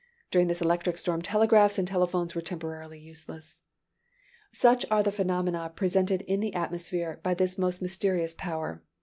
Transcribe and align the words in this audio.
During 0.31 0.47
this 0.47 0.63
electric 0.63 0.97
storm, 0.97 1.21
telegraphs 1.21 1.77
and 1.77 1.87
telephones 1.87 2.33
were 2.33 2.41
temporarily 2.41 2.99
useless. 2.99 3.57
Such 4.51 4.83
are 4.89 5.03
the 5.03 5.11
phenomena 5.11 5.71
presented 5.75 6.23
in 6.23 6.39
the 6.39 6.55
atmosphere 6.55 7.19
by 7.21 7.35
this 7.35 7.59
most 7.59 7.83
mysterious 7.83 8.33
power. 8.33 8.81